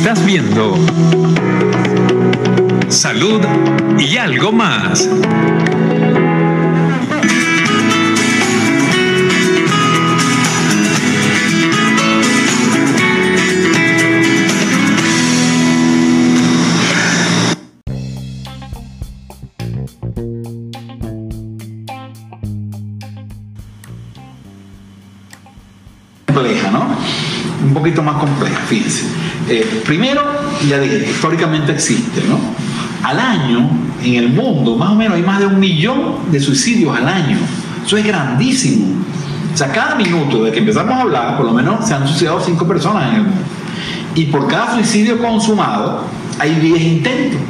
[0.00, 0.78] Estás viendo
[2.88, 3.42] Salud
[3.98, 5.06] y algo más.
[29.50, 30.22] Eh, primero,
[30.68, 32.38] ya dije, históricamente existe, ¿no?
[33.02, 33.68] Al año,
[34.00, 37.36] en el mundo, más o menos hay más de un millón de suicidios al año.
[37.84, 38.86] Eso es grandísimo.
[39.52, 42.40] O sea, cada minuto de que empezamos a hablar, por lo menos se han suicidado
[42.40, 43.40] cinco personas en el mundo.
[44.14, 46.04] Y por cada suicidio consumado,
[46.38, 47.40] hay 10 intentos.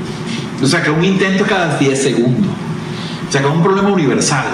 [0.63, 2.51] O sea, que un intento cada 10 segundos.
[3.29, 4.47] O sea, que es un problema universal.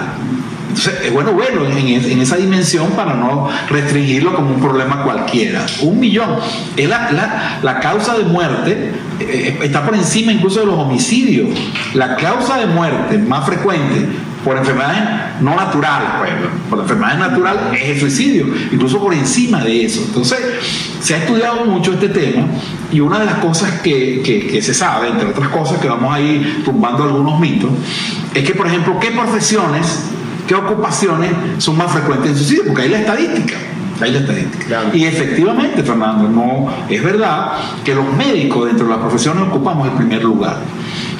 [0.77, 5.65] Entonces, es bueno verlo en, en esa dimensión para no restringirlo como un problema cualquiera.
[5.81, 6.37] Un millón.
[6.77, 11.49] Es la, causa de muerte, eh, está por encima incluso de los homicidios.
[11.95, 14.07] La causa de muerte más frecuente
[14.45, 16.31] por enfermedades no naturales, pues,
[16.69, 20.03] por enfermedades naturales es el suicidio, incluso por encima de eso.
[20.07, 20.39] Entonces,
[21.01, 22.49] se ha estudiado mucho este tema
[22.93, 26.63] y una de las cosas que se sabe, entre otras cosas que vamos a ir
[26.65, 27.71] tumbando algunos mitos,
[28.35, 30.11] es que, por ejemplo, ¿qué profesiones,
[30.47, 32.65] qué ocupaciones son más frecuentes en suicidio?
[32.67, 33.55] Porque hay la estadística.
[34.01, 34.67] Hay la estadística.
[34.67, 34.91] Claro.
[34.95, 37.53] Y efectivamente, Fernando, no es verdad
[37.85, 40.59] que los médicos dentro de las profesiones ocupamos el primer lugar.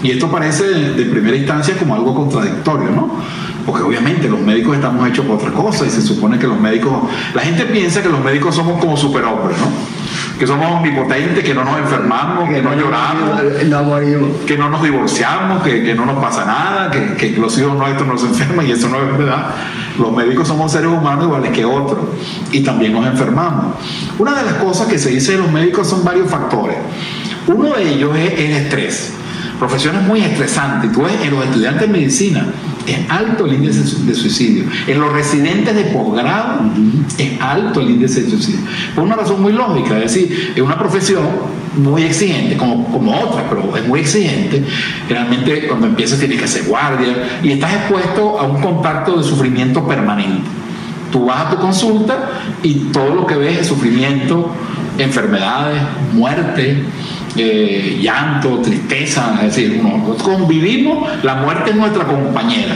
[0.03, 3.11] Y esto parece de, de primera instancia como algo contradictorio, ¿no?
[3.65, 6.93] Porque obviamente los médicos estamos hechos por otra cosa y se supone que los médicos,
[7.35, 9.67] la gente piensa que los médicos somos como superhombres, ¿no?
[10.39, 13.41] Que somos omnipotentes, que no nos enfermamos, que no lloramos,
[14.47, 18.07] que no nos divorciamos, que, que no nos pasa nada, que, que los hijos nuestros
[18.07, 19.55] no se enferman y eso no es verdad.
[19.99, 22.01] Los médicos somos seres humanos iguales que otros
[22.53, 23.77] y también nos enfermamos.
[24.19, 26.77] Una de las cosas que se dice de los médicos son varios factores.
[27.47, 29.13] Uno de ellos es el estrés.
[29.59, 30.93] Profesiones muy estresantes.
[30.93, 32.47] Tú ves en los estudiantes de medicina
[32.87, 34.65] es alto el índice de suicidio.
[34.87, 36.61] En los residentes de posgrado
[37.19, 38.61] es alto el índice de suicidio.
[38.95, 41.25] Por una razón muy lógica, es decir, es una profesión
[41.77, 44.65] muy exigente, como, como otras, pero es muy exigente.
[45.09, 49.87] Realmente cuando empiezas tienes que hacer guardia y estás expuesto a un contacto de sufrimiento
[49.87, 50.49] permanente.
[51.11, 52.31] Tú vas a tu consulta
[52.63, 54.51] y todo lo que ves es sufrimiento,
[54.99, 55.81] enfermedades,
[56.13, 56.83] muerte,
[57.37, 59.35] eh, llanto, tristeza.
[59.43, 62.75] Es decir, uno- convivimos, la muerte es nuestra compañera.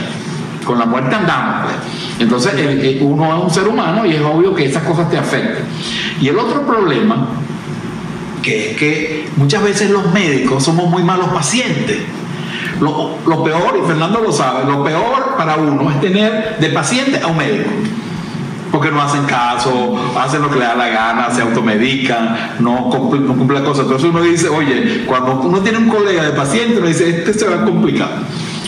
[0.65, 1.63] Con la muerte andamos.
[1.63, 1.75] pues.
[2.19, 2.53] Entonces,
[3.01, 5.63] uno es un ser humano y es obvio que esas cosas te afectan.
[6.21, 7.29] Y el otro problema,
[8.43, 11.97] que es que muchas veces los médicos somos muy malos pacientes.
[12.79, 17.27] Lo peor, y Fernando lo sabe, lo peor para uno es tener de paciente a
[17.27, 17.69] un médico.
[18.71, 23.27] Porque no hacen caso, hacen lo que le da la gana, se automedican, no cumplen,
[23.27, 23.83] no cumplen las cosas.
[23.83, 27.47] Entonces uno dice, oye, cuando uno tiene un colega de paciente, uno dice, este se
[27.47, 28.09] va a complicar.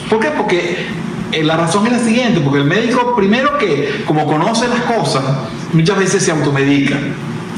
[0.10, 0.30] ¿Por qué?
[0.38, 0.88] Porque
[1.32, 5.24] eh, la razón es la siguiente, porque el médico, primero que como conoce las cosas,
[5.72, 6.98] muchas veces se automedica.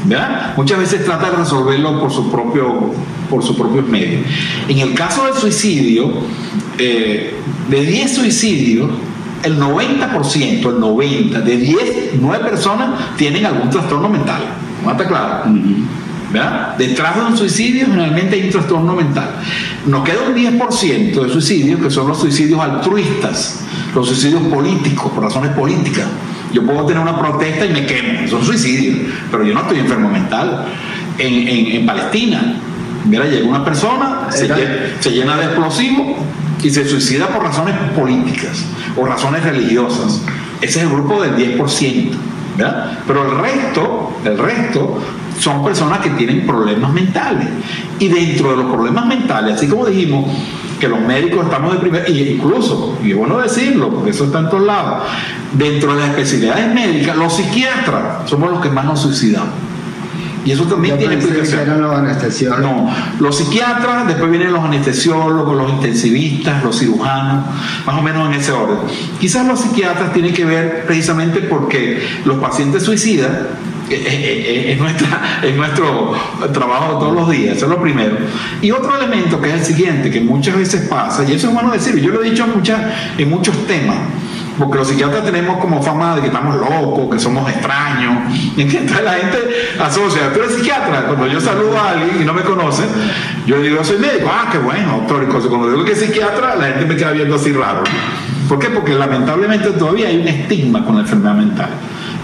[0.04, 0.54] ¿verdad?
[0.56, 2.92] Muchas veces trata de resolverlo por su propio
[3.28, 4.22] por sus propios medios.
[4.68, 6.12] En el caso del suicidio,
[6.78, 7.34] eh,
[7.68, 8.90] de 10 suicidios,
[9.46, 11.80] el 90%, el 90, de 10,
[12.20, 14.40] 9 personas tienen algún trastorno mental.
[14.84, 15.42] ¿No está claro?
[16.32, 16.74] ¿verdad?
[16.76, 19.30] Detrás de un suicidio generalmente hay un trastorno mental.
[19.86, 23.60] Nos queda un 10% de suicidios que son los suicidios altruistas,
[23.94, 26.04] los suicidios políticos, por razones políticas.
[26.52, 28.98] Yo puedo tener una protesta y me quemo, son suicidios,
[29.30, 30.64] pero yo no estoy enfermo mental.
[31.18, 32.56] En, en- en Palestina,
[33.06, 34.62] mira, llega una persona, se, Exacto.
[34.64, 36.06] lle- se llena de explosivos
[36.62, 38.64] y se suicida por razones políticas
[38.96, 40.22] o razones religiosas.
[40.60, 42.12] Ese es el grupo del 10%.
[42.56, 42.98] ¿verdad?
[43.06, 44.98] Pero el resto, el resto
[45.38, 47.48] son personas que tienen problemas mentales.
[47.98, 50.26] Y dentro de los problemas mentales, así como dijimos
[50.80, 54.40] que los médicos estamos de primer, y incluso, y es bueno decirlo, porque eso está
[54.40, 55.04] en todos lados,
[55.52, 59.65] dentro de las especialidades médicas, los psiquiatras somos los que más nos suicidamos.
[60.46, 61.60] Y eso también tiene explicación.
[61.60, 62.62] eran los anestesiólogos.
[62.62, 67.46] No, los psiquiatras, después vienen los anestesiólogos, los intensivistas, los cirujanos,
[67.84, 68.78] más o menos en ese orden.
[69.20, 73.32] Quizás los psiquiatras tienen que ver precisamente porque los pacientes suicidas
[73.88, 76.12] eh, eh, eh, es, nuestra, es nuestro
[76.52, 78.16] trabajo todos los días, eso es lo primero.
[78.62, 81.72] Y otro elemento que es el siguiente, que muchas veces pasa, y eso es bueno
[81.72, 82.80] decirlo, yo lo he dicho en, muchas,
[83.18, 83.96] en muchos temas,
[84.58, 88.32] porque los psiquiatras tenemos como fama de que estamos locos, que somos extraños.
[88.56, 89.38] Y entonces la gente
[89.78, 91.06] asocia, tú eres psiquiatra.
[91.06, 92.84] Cuando yo saludo a alguien y no me conoce,
[93.46, 94.30] yo digo, soy médico.
[94.32, 95.24] Ah, qué bueno, doctor.
[95.24, 95.26] Y.
[95.26, 97.84] Cuando digo que es psiquiatra, la gente me queda viendo así raro.
[98.48, 98.68] ¿Por qué?
[98.68, 101.70] Porque lamentablemente todavía hay un estigma con la enfermedad mental.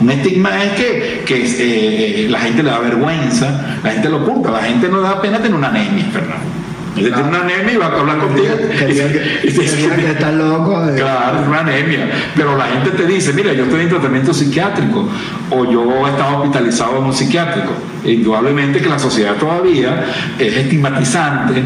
[0.01, 4.51] Un estigma es que, que eh, la gente le da vergüenza, la gente lo oculta,
[4.51, 6.62] la gente no le da pena tener una anemia, Fernando.
[6.95, 8.49] Tiene una anemia y va a hablar contigo.
[8.79, 8.87] Que,
[9.53, 10.85] que está loco.
[10.87, 12.11] de- Claro, es una anemia.
[12.37, 15.09] Pero la gente te dice, mira, yo estoy en tratamiento psiquiátrico
[15.51, 17.73] o yo he estado hospitalizado en un psiquiátrico.
[18.05, 20.05] Indudablemente que la sociedad todavía
[20.39, 21.63] es estigmatizante,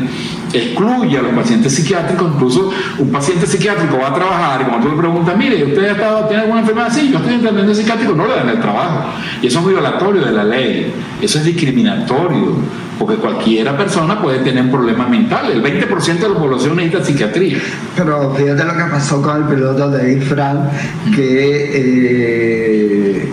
[0.58, 2.32] excluye a los pacientes psiquiátricos.
[2.34, 5.92] Incluso un paciente psiquiátrico va a trabajar y cuando tú le preguntas, mire, ¿usted ha
[5.92, 6.92] estado, tiene alguna enfermedad?
[6.92, 9.10] Sí, yo estoy en tratamiento psiquiátrico, no le dan el trabajo.
[9.42, 12.56] Y eso es violatorio de la ley, eso es discriminatorio.
[12.98, 15.52] Porque cualquiera persona puede tener un problema mental.
[15.52, 17.58] El 20% de la población necesita psiquiatría.
[17.94, 20.60] Pero fíjate lo que pasó con el piloto David Frank,
[21.14, 23.25] que eh.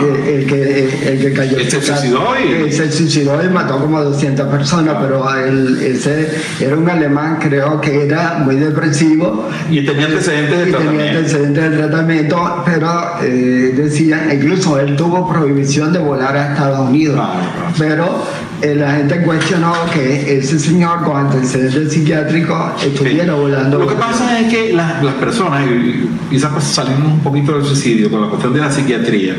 [0.00, 4.46] El, el que el que cayó se suicidó y- se suicidó y mató como 200
[4.48, 6.28] personas, pero él, ese
[6.60, 11.18] era un alemán, creo que era muy depresivo Y tenía antecedentes de y tenía tratamiento.
[11.18, 12.90] antecedentes de tratamiento, pero
[13.22, 17.14] eh, decía, incluso él tuvo prohibición de volar a Estados Unidos.
[17.16, 17.74] Claro, claro.
[17.78, 18.24] Pero
[18.62, 23.40] la gente cuestionó que ese señor con antecedentes psiquiátricos estuviera Sí.
[23.40, 23.78] volando.
[23.78, 27.64] Lo que pasa es que las, las personas, y quizás pues salimos un poquito del
[27.64, 29.36] suicidio con la cuestión de la psiquiatría,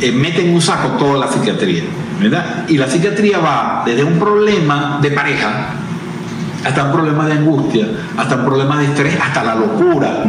[0.00, 1.82] eh, meten en un saco toda la psiquiatría,
[2.20, 2.64] ¿verdad?
[2.68, 5.74] Y la psiquiatría va desde un problema de pareja
[6.66, 7.86] hasta un problema de angustia,
[8.16, 10.24] hasta un problema de estrés, hasta la locura.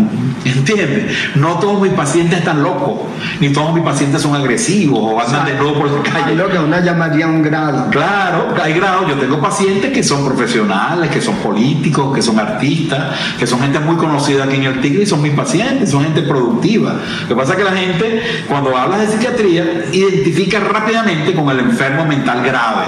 [0.46, 1.36] ¿Entiendes?
[1.36, 3.02] No todos mis pacientes están locos,
[3.40, 6.36] ni todos mis pacientes son agresivos o andan de nuevo por la calle.
[6.36, 7.90] lo que uno llamaría un grado.
[7.90, 9.10] Claro, hay grados.
[9.10, 13.80] Yo tengo pacientes que son profesionales, que son políticos, que son artistas, que son gente
[13.80, 16.98] muy conocida aquí en el Tigre y son mis pacientes, son gente productiva.
[17.24, 21.60] Lo que pasa es que la gente, cuando hablas de psiquiatría, identifica rápidamente con el
[21.60, 22.86] enfermo mental grave.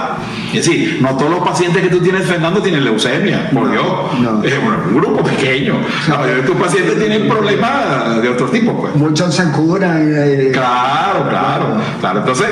[0.54, 3.86] Es decir, no todos los pacientes que tú tienes, Fernando, tienen leucemia, por Dios.
[4.20, 4.44] no.
[4.44, 5.76] Es un grupo pequeño.
[6.08, 8.96] La mayoría de tus pacientes tienen problemas de otro tipo, pues.
[8.96, 10.12] Muchos se curan.
[10.16, 12.20] eh, Claro, claro, claro.
[12.20, 12.48] Entonces,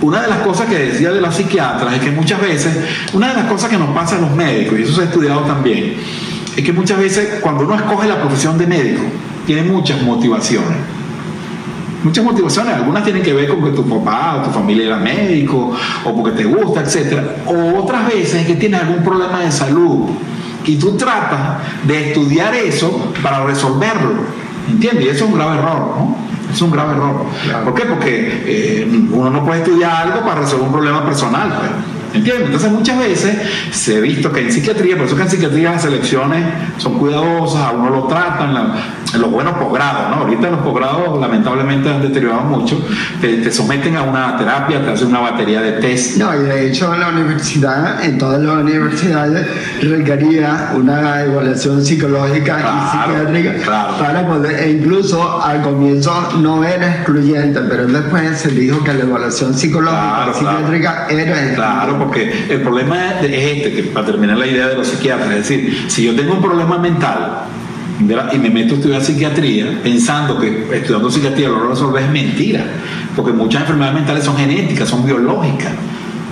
[0.00, 2.76] una de las cosas que decía de las psiquiatras es que muchas veces,
[3.12, 5.40] una de las cosas que nos pasa a los médicos, y eso se ha estudiado
[5.42, 5.94] también,
[6.56, 9.02] es que muchas veces cuando uno escoge la profesión de médico,
[9.46, 10.76] tiene muchas motivaciones.
[12.06, 15.72] Muchas motivaciones, algunas tienen que ver con que tu papá o tu familia era médico,
[16.04, 17.18] o porque te gusta, etc.
[17.46, 20.08] O otras veces es que tienes algún problema de salud
[20.64, 24.12] y tú tratas de estudiar eso para resolverlo.
[24.70, 25.04] ¿Entiendes?
[25.04, 26.16] Y eso es un grave error, ¿no?
[26.52, 27.24] Es un grave error.
[27.44, 27.64] Claro.
[27.64, 27.82] ¿Por qué?
[27.86, 31.48] Porque eh, uno no puede estudiar algo para resolver un problema personal.
[31.58, 31.70] pues.
[32.14, 32.46] ¿Entiendes?
[32.46, 33.36] Entonces muchas veces
[33.72, 36.44] se ha visto que en psiquiatría, por eso que en psiquiatría las selecciones
[36.78, 38.74] son cuidadosas, a uno lo tratan, la-
[39.14, 40.16] los buenos posgrados, ¿no?
[40.22, 42.84] Ahorita los posgrados lamentablemente han deteriorado mucho,
[43.20, 46.16] te, te someten a una terapia, te hacen una batería de test.
[46.16, 49.46] No, y de hecho en la universidad, en todas las universidades,
[49.80, 53.98] requería una evaluación psicológica Claro, y psiquiátrica claro.
[53.98, 59.04] para poder, e incluso al comienzo no era excluyente, pero después se dijo que la
[59.04, 61.54] evaluación psicológica Claro, y psiquiátrica era excluyente.
[61.54, 65.36] Claro, porque el problema es este, que para terminar la idea de los psiquiatras, es
[65.36, 67.44] decir, si yo tengo un problema mental
[68.00, 72.64] y me meto a estudiar psiquiatría pensando que estudiando psiquiatría lo resolver es mentira,
[73.14, 75.72] porque muchas enfermedades mentales son genéticas, son biológicas.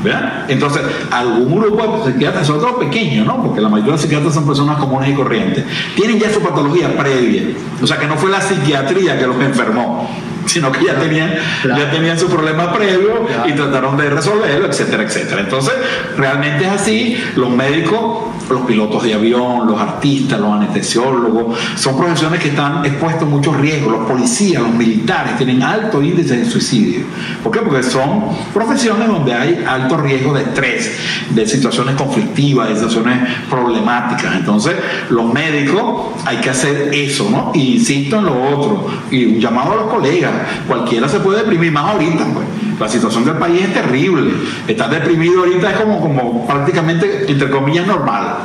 [0.03, 0.45] ¿verdad?
[0.49, 3.43] Entonces, algún grupo de psiquiatras, sobre todo pequeños, ¿no?
[3.43, 5.65] porque la mayoría de psiquiatras son personas comunes y corrientes,
[5.97, 7.43] tienen ya su patología previa.
[7.83, 10.11] O sea, que no fue la psiquiatría que los enfermó,
[10.47, 11.33] sino que ya tenían,
[11.63, 11.81] Claro.
[11.83, 15.41] ya tenían su problema previo y trataron de resolverlo, etcétera, etcétera.
[15.41, 15.75] Entonces,
[16.17, 17.17] realmente es así.
[17.37, 23.23] Los médicos, los pilotos de avión, los artistas, los anestesiólogos, son profesiones que están expuestos
[23.23, 23.93] a muchos riesgos.
[23.93, 27.05] Los policías, los militares tienen alto índice de suicidio.
[27.43, 27.61] ¿Por qué?
[27.61, 30.99] Porque son profesiones donde hay alto riesgo de estrés,
[31.31, 34.35] de situaciones conflictivas, de situaciones problemáticas.
[34.37, 34.75] Entonces,
[35.11, 37.53] los médicos hay que hacer eso, ¿no?
[37.55, 38.87] Y insisto en lo otro.
[39.11, 40.33] Y un llamado a los colegas.
[40.67, 42.47] Cualquiera se puede deprimir, más ahorita, pues.
[42.79, 44.33] La situación del país es terrible.
[44.67, 48.39] Estar deprimido ahorita es como, como prácticamente, entre comillas, normal.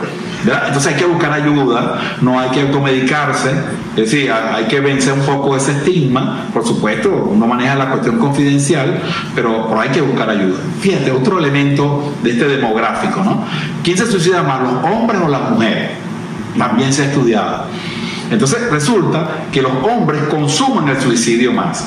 [0.46, 3.52] Entonces hay que buscar ayuda, no hay que automedicarse,
[3.96, 7.90] es decir, hay hay que vencer un poco ese estigma, por supuesto, uno maneja la
[7.90, 9.02] cuestión confidencial,
[9.36, 10.58] pero, pero hay que buscar ayuda.
[10.80, 13.44] Fíjate, otro elemento de este demográfico, ¿no?
[13.84, 15.92] ¿Quién se suicida más, los hombres o las mujeres?
[16.58, 17.66] También se ha estudiado.
[18.32, 21.86] Entonces resulta que los hombres consumen el suicidio más.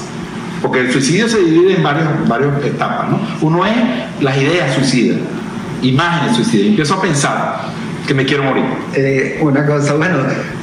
[0.60, 3.10] Porque el suicidio se divide en varias etapas.
[3.10, 3.20] ¿no?
[3.40, 3.72] Uno es
[4.20, 5.18] las ideas suicidas,
[5.82, 6.68] imágenes suicidas.
[6.68, 7.60] Empiezo a pensar
[8.06, 8.64] que me quiero morir.
[8.94, 10.18] Eh, una cosa, bueno,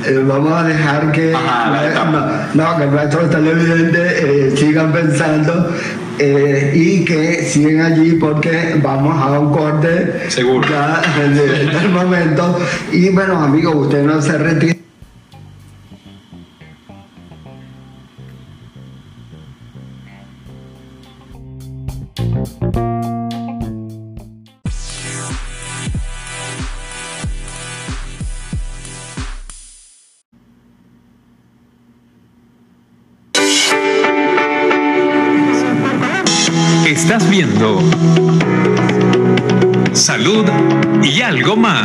[0.05, 2.48] eh, vamos a dejar que, Ajá, la etapa.
[2.53, 5.74] no, no, que nuestros televidentes eh, sigan pensando
[6.17, 10.67] eh, y que sigan allí porque vamos a un corte Seguro.
[10.69, 12.57] ya desde este momento.
[12.91, 14.78] Y bueno, amigos, usted no se retire.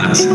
[0.03, 0.29] Más.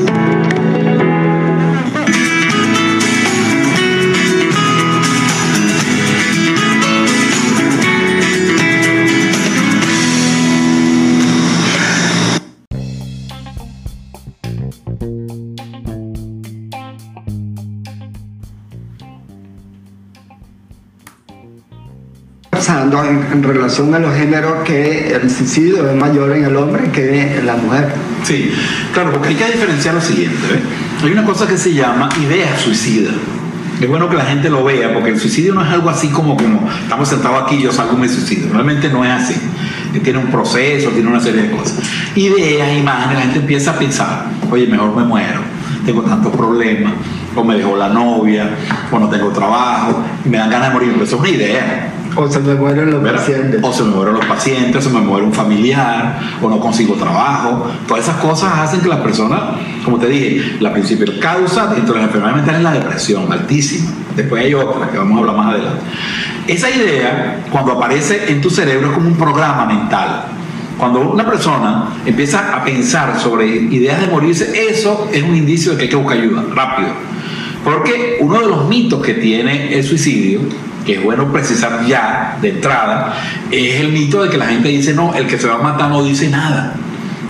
[23.31, 27.45] En relación a los géneros que el suicidio es mayor en el hombre que en
[27.45, 28.08] la mujer.
[28.23, 28.51] Sí,
[28.93, 30.37] claro, porque hay que diferenciar lo siguiente.
[30.37, 31.05] ¿eh?
[31.05, 33.11] Hay una cosa que se llama idea suicida.
[33.81, 36.35] Es bueno que la gente lo vea, porque el suicidio no es algo así como,
[36.35, 38.49] como estamos sentados aquí y yo salgo y me suicido.
[38.51, 39.35] Realmente no es así.
[39.93, 41.79] Que tiene un proceso, tiene una serie de cosas.
[42.13, 45.39] Ideas, imágenes, la gente empieza a pensar, oye, mejor me muero,
[45.85, 46.93] tengo tantos problemas,
[47.35, 48.49] o me dejó la novia,
[48.91, 50.89] o no tengo trabajo, me dan ganas de morir.
[50.91, 51.93] Pero eso es una idea.
[52.21, 53.19] O se me mueren los ¿verdad?
[53.19, 53.61] pacientes.
[53.63, 56.95] O se me mueren los pacientes, o se me muere un familiar, o no consigo
[56.95, 57.71] trabajo.
[57.87, 59.51] Todas esas cosas hacen que la persona,
[59.85, 63.91] como te dije, la principal causa dentro de las enfermedades mentales es la depresión, altísima.
[64.17, 65.81] Después hay otra que vamos a hablar más adelante.
[66.45, 70.25] Esa idea, cuando aparece en tu cerebro, es como un programa mental.
[70.77, 75.77] Cuando una persona empieza a pensar sobre ideas de morirse, eso es un indicio de
[75.77, 76.89] que hay que buscar ayuda, rápido.
[77.63, 80.41] Porque uno de los mitos que tiene el suicidio,
[80.89, 83.15] que es bueno precisar ya de entrada,
[83.51, 85.91] es el mito de que la gente dice, no, el que se va a matar
[85.91, 86.73] no dice nada.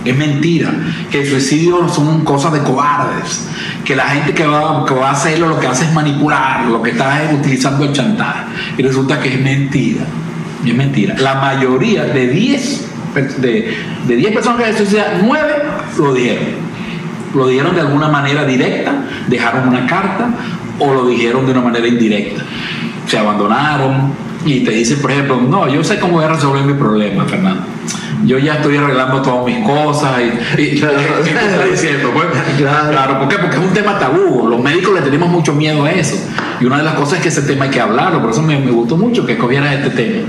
[0.02, 0.72] Es mentira,
[1.10, 3.46] que el suicidio son cosas de cobardes,
[3.84, 6.82] que la gente que va, que va a hacerlo lo que hace es manipular, lo
[6.82, 8.44] que está es utilizando el chantaje.
[8.78, 10.06] Y resulta que es mentira,
[10.64, 11.14] es mentira.
[11.18, 12.86] La mayoría de 10
[13.40, 13.76] de,
[14.08, 15.52] de 10 personas que se suicidan, 9
[15.98, 16.70] lo dijeron
[17.34, 18.92] lo dijeron de alguna manera directa,
[19.28, 20.30] dejaron una carta
[20.80, 22.42] o lo dijeron de una manera indirecta.
[23.10, 24.12] Se abandonaron
[24.44, 27.62] y te dicen, por ejemplo, no, yo sé cómo voy a resolver mi problema, Fernando.
[28.24, 30.12] Yo ya estoy arreglando todas mis cosas
[30.56, 30.96] y, y- Claro.
[31.24, 32.10] ¿qué te está diciendo?
[32.12, 32.26] Pues,
[32.58, 32.90] Claro.
[32.90, 33.38] claro, ¿por qué?
[33.38, 34.46] Porque es un tema tabú.
[34.48, 36.16] Los médicos le tenemos mucho miedo a eso.
[36.60, 38.20] Y una de las cosas es que ese tema hay que hablarlo.
[38.20, 40.28] Por eso me, me gustó mucho que escogieras este tema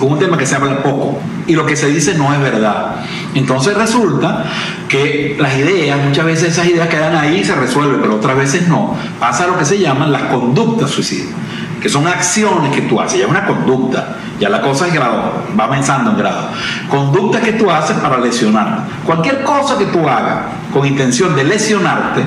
[0.00, 2.96] un tema que se habla poco y lo que se dice no es verdad.
[3.34, 4.44] Entonces resulta
[4.88, 8.66] que las ideas, muchas veces esas ideas quedan ahí y se resuelven, pero otras veces
[8.66, 8.96] no.
[9.20, 11.28] Pasa lo que se llaman las conductas suicidas,
[11.84, 15.44] que son acciones que tú haces, ya es una conducta, ya la cosa es grado,
[15.60, 16.48] va avanzando en grado.
[16.88, 18.90] Conductas que tú haces para lesionarte.
[19.04, 22.22] Cualquier cosa que tú hagas con intención de lesionarte,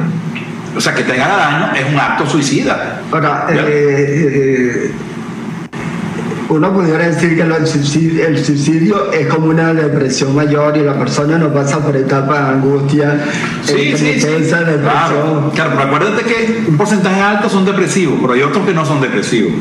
[0.75, 3.01] o sea, que te haga daño, es un acto suicida.
[3.11, 3.61] Ahora, ¿Ya?
[3.61, 4.91] eh, eh,
[6.49, 10.93] uno pudiera decir que el suicidio, el suicidio es como una depresión mayor y la
[10.97, 13.19] persona no pasa por etapas de angustia,
[13.63, 14.27] Sí, eh, sí, sí.
[15.53, 19.01] Claro, pero acuérdate que un porcentaje alto son depresivos, pero hay otros que no son
[19.01, 19.51] depresivos.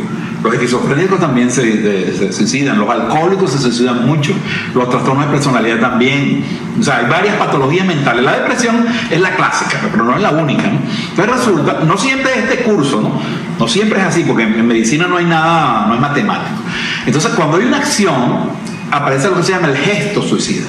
[0.45, 4.33] Los esquizofrénicos también se, de- se suicidan, los alcohólicos se suicidan mucho,
[4.75, 6.45] los trastornos de personalidad también.
[6.79, 8.23] O sea, hay varias patologías mentales.
[8.23, 10.63] La depresión es la clásica, pero no es la única.
[10.69, 10.79] ¿no?
[11.11, 13.21] Entonces resulta, no siempre es este curso, ¿no?
[13.59, 16.63] No siempre es así, porque en, en medicina no hay nada, no hay matemático.
[17.07, 18.51] Entonces, cuando hay una acción,
[18.91, 20.67] aparece lo que se llama el gesto suicida.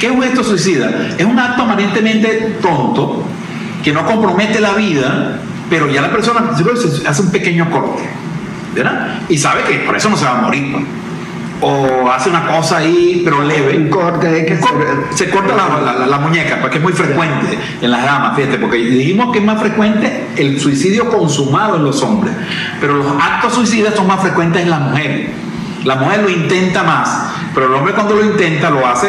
[0.00, 0.90] ¿Qué es un gesto suicida?
[1.18, 3.24] Es un acto aparentemente tonto,
[3.82, 5.40] que no compromete la vida,
[5.70, 8.02] pero ya la persona se hace un pequeño corte,
[8.74, 9.18] ¿verdad?
[9.28, 10.72] Y sabe que por eso no se va a morir.
[10.72, 10.84] pues.
[11.60, 13.76] O hace una cosa ahí, pero leve.
[13.76, 14.84] Un corte que corte.
[15.16, 18.58] Se corta la, la- la- la muñeca, porque es muy frecuente en las damas, fíjate,
[18.58, 22.32] porque dijimos que es más frecuente el suicidio consumado en los hombres,
[22.80, 25.30] pero los actos suicidas son más frecuentes en las mujeres.
[25.84, 29.08] La mujer lo intenta más, pero el hombre cuando lo intenta lo hace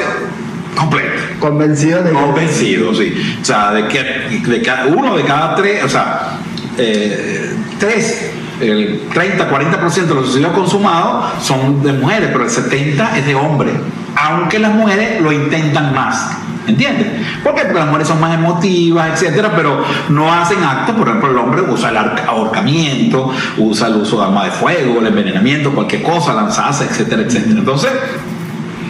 [0.75, 1.21] completo.
[1.39, 3.37] convencido de que Convencido, sí.
[3.41, 6.39] O sea, de que de cada, uno de cada tres, o sea,
[6.77, 13.17] eh, tres, el 30, 40% de los suicidios consumados son de mujeres, pero el 70%
[13.17, 13.73] es de hombres.
[14.15, 16.38] Aunque las mujeres lo intentan más.
[16.69, 17.07] ¿Entiendes?
[17.43, 20.95] Porque las mujeres son más emotivas, etcétera, pero no hacen actos.
[20.95, 25.07] Por ejemplo, el hombre usa el ahorcamiento, usa el uso de arma de fuego, el
[25.07, 27.59] envenenamiento, cualquier cosa, lanzarse, etcétera, etcétera.
[27.59, 27.91] Entonces,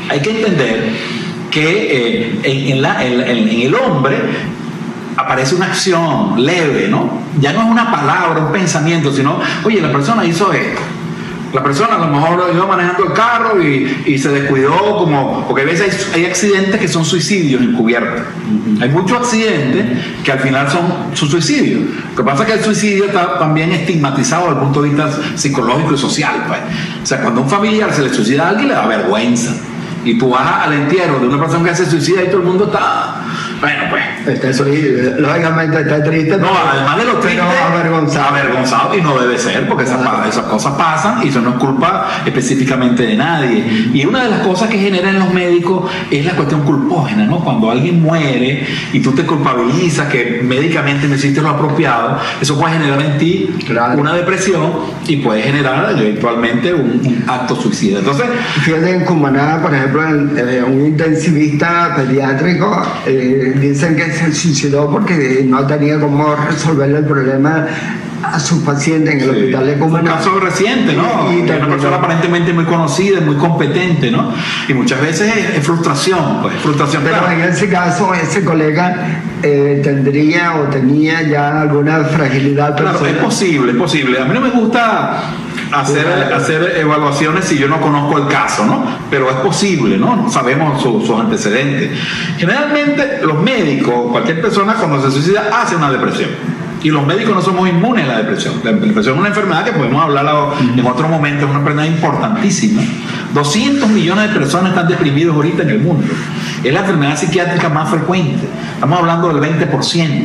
[0.10, 0.94] hay que entender
[1.50, 4.18] que eh, en el hombre
[5.18, 7.10] aparece una acción leve, ¿no?
[7.40, 10.82] Ya no es una palabra, un pensamiento, sino, oye, la persona hizo esto.
[11.54, 15.64] La persona a lo mejor iba manejando el carro y, y se descuidó, como, porque
[15.64, 18.22] a veces hay, hay accidentes que son suicidios encubiertos.
[18.82, 19.86] Hay muchos accidentes
[20.24, 21.82] que al final son, son suicidios.
[22.12, 25.10] Lo que pasa es que el suicidio está también estigmatizado desde el punto de vista
[25.36, 26.46] psicológico y social.
[26.48, 26.60] Pues.
[27.04, 29.56] O sea, cuando a un familiar se le suicida a alguien, le da vergüenza.
[30.06, 32.66] Y tú vas al entierro de una persona que se suicida y todo el mundo
[32.66, 33.22] está
[33.60, 34.04] Bueno, pues.
[34.28, 36.38] Está triste, lógicamente está triste.
[36.38, 38.28] No, además de lo triste, avergonzado.
[38.30, 42.08] avergonzado y no debe ser, porque esas, esas cosas pasan y eso no es culpa
[42.26, 43.90] específicamente de nadie.
[43.94, 47.40] Y una de las cosas que generan los médicos es la cuestión culpógena, ¿no?
[47.44, 52.74] Cuando alguien muere y tú te culpabilizas que médicamente no hiciste lo apropiado, eso puede
[52.74, 54.00] generar en ti Claro.
[54.00, 54.72] una depresión
[55.08, 58.00] y puede generar eventualmente un, un acto suicida.
[58.00, 58.26] Entonces,
[58.64, 64.90] Fíjate en Cumaná, por ejemplo, en- eh, un intensivista pediátrico eh, dicen que se suicidó
[64.90, 67.66] porque no tenía cómo resolver el problema
[68.22, 69.32] a sus pacientes en el Sí.
[69.32, 71.32] hospital de Un caso reciente, ¿no?
[71.32, 74.34] Y- y una persona aparentemente muy conocida, muy competente, ¿no?
[74.68, 77.02] Y muchas veces es, es frustración, pues, frustración.
[77.06, 77.32] Pero claro.
[77.32, 83.72] en ese caso, ese colega eh, tendría o tenía ya alguna fragilidad Claro, es posible,
[83.72, 84.20] es posible.
[84.20, 85.22] A mí no me gusta
[85.72, 86.36] hacer, Claro.
[86.36, 88.84] hacer evaluaciones si yo no conozco el caso, ¿no?
[89.10, 90.16] Pero es posible, ¿no?
[90.16, 91.92] No Sabemos su- sus antecedentes.
[92.38, 96.30] Generalmente los médicos, cualquier persona cuando se suicida hace una depresión.
[96.82, 98.56] Y los médicos no somos inmunes a la depresión.
[98.64, 100.26] La depresión es una enfermedad que podemos hablar
[100.78, 102.82] en otro momento, es una enfermedad importantísima.
[103.34, 106.08] 200 millones de personas están deprimidos ahorita en el mundo.
[106.64, 108.48] Es la enfermedad psiquiátrica más frecuente.
[108.74, 109.70] Estamos hablando del 20%.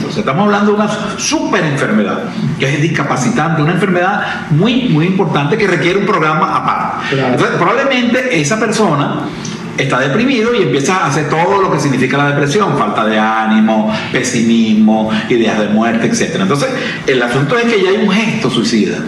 [0.06, 2.25] O sea, estamos hablando de una super enfermedad
[2.58, 7.20] que es discapacitante, una enfermedad muy, muy importante que requiere un programa aparte.
[7.20, 9.23] Entonces, probablemente esa persona
[9.76, 13.93] está deprimido y empieza a hacer todo lo que significa la depresión, falta de ánimo,
[14.12, 16.37] pesimismo, ideas de muerte, etc.
[16.40, 16.69] Entonces,
[17.07, 18.99] el asunto es que ya hay un gesto suicida.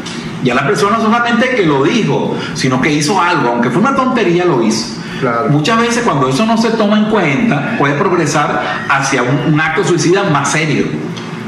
[0.43, 3.95] Ya la persona no solamente que lo dijo, sino que hizo algo, aunque fue una
[3.95, 4.97] tontería, lo hizo.
[5.21, 5.49] Claro.
[5.49, 9.83] Muchas veces cuando eso no se toma en cuenta, puede progresar hacia un, un acto
[9.83, 10.87] suicida más serio.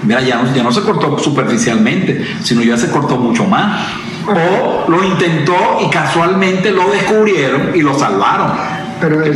[0.05, 3.87] Mira, ya no, ya no se cortó superficialmente, sino ya se cortó mucho más.
[4.27, 8.52] O lo intentó y casualmente lo descubrieron y lo salvaron.
[9.00, 9.32] Pero eso-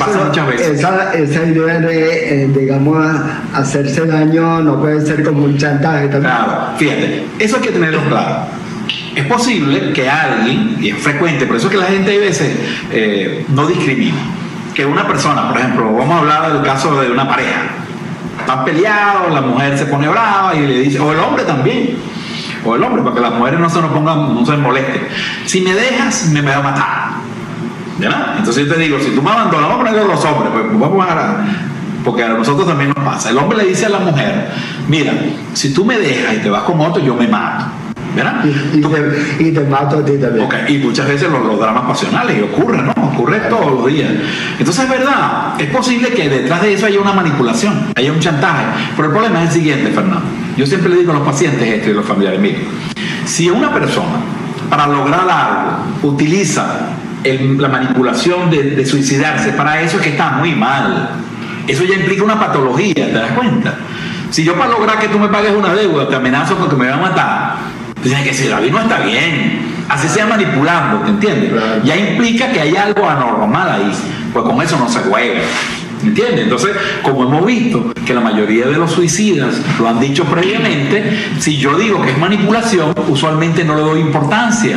[1.14, 3.06] esa idea de, eh, digamos,
[3.54, 6.32] hacerse daño no puede ser como un chantaje también.
[6.34, 8.36] Claro, fíjate, eso hay que tenerlo claro.
[9.14, 12.50] Es posible que alguien, y es frecuente, por eso es que la gente a veces
[12.90, 14.16] eh, no discrimina,
[14.74, 17.60] que una persona, por ejemplo, vamos a hablar del caso de una pareja,
[18.40, 21.98] están peleados, la mujer se pone brava y le dice, o el hombre también,
[22.64, 25.02] o el hombre, para que las mujeres no se nos pongan, no se molesten,
[25.44, 27.01] si me dejas, me, me va a matar.
[27.98, 28.36] ¿Verdad?
[28.38, 30.80] Entonces yo te digo, si tú me abandonas, vamos a ponerlo a los hombres, pues
[30.80, 31.44] vamos a
[32.04, 33.30] porque a nosotros también nos pasa.
[33.30, 34.48] El hombre le dice a la mujer,
[34.88, 35.12] mira,
[35.54, 37.66] si tú me dejas y te vas con otro, yo me mato.
[38.14, 38.44] ¿Verdad?
[38.74, 40.44] Y, te, y te mato a ti también.
[40.44, 42.92] Ok, y muchas veces los, los dramas pasionales, y ocurre, ¿no?
[43.14, 44.10] Ocurre todos los días.
[44.58, 48.64] Entonces es verdad, es posible que detrás de eso haya una manipulación, haya un chantaje.
[48.96, 50.26] Pero el problema es el siguiente, Fernando.
[50.58, 52.60] Yo siempre le digo a los pacientes esto y a los familiares, miren,
[53.24, 54.18] si una persona
[54.68, 56.90] para lograr algo utiliza
[57.24, 61.10] el- la manipulación de, de suicidarse, para eso es que está muy mal.
[61.66, 63.74] Eso ya implica una patología, ¿te das cuenta?
[64.30, 66.88] Si yo para lograr que tú me pagues una deuda te amenazo con que me
[66.88, 67.54] van a matar,
[68.02, 69.60] que decir, David no está bien.
[69.88, 71.52] Así sea manipulando, ¿te entiendes?
[71.52, 71.82] Claro.
[71.84, 73.92] Ya implica que hay algo anormal ahí.
[74.32, 75.40] Pues con eso no se juega.
[76.02, 76.44] ¿Me entiendes?
[76.44, 76.70] Entonces,
[77.02, 81.76] como hemos visto que la mayoría de los suicidas lo han dicho previamente, si yo
[81.78, 84.76] digo que es manipulación, usualmente no le doy importancia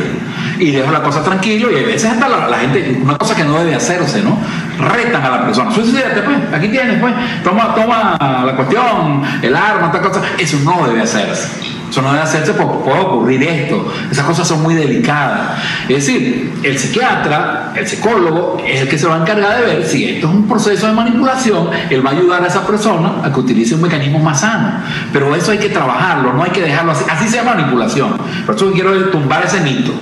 [0.58, 3.44] y dejo la cosa tranquilo y a veces hasta la, la gente, una cosa que
[3.44, 4.38] no debe hacerse, ¿no?
[4.78, 9.90] Retan a la persona, suicídate pues, aquí tienes pues, toma, toma la cuestión, el arma,
[9.90, 11.76] tal cosa, eso no debe hacerse.
[11.90, 13.92] Eso no debe hacerse porque puede ocurrir esto.
[14.10, 15.62] Esas cosas son muy delicadas.
[15.88, 19.86] Es decir, el psiquiatra, el psicólogo, es el que se va a encargar de ver
[19.86, 21.70] si esto es un proceso de manipulación.
[21.88, 24.72] Él va a ayudar a esa persona a que utilice un mecanismo más sano.
[25.12, 27.04] Pero eso hay que trabajarlo, no hay que dejarlo así.
[27.08, 28.16] Así sea manipulación.
[28.44, 29.92] Por eso quiero tumbar ese mito.